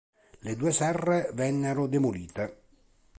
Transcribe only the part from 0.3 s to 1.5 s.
La due serre